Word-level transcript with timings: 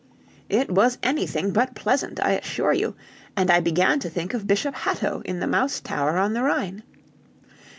"It 0.49 0.71
was 0.71 0.97
anything 1.03 1.51
but 1.51 1.75
pleasant, 1.75 2.19
I 2.25 2.31
assure 2.31 2.73
you, 2.73 2.95
and 3.37 3.51
I 3.51 3.59
began 3.59 3.99
to 3.99 4.09
think 4.09 4.33
of 4.33 4.47
Bishop 4.47 4.73
Hatto 4.73 5.21
in 5.25 5.39
the 5.39 5.45
Mouse 5.45 5.79
Tower 5.79 6.17
on 6.17 6.33
the 6.33 6.41
Rhine. 6.41 6.81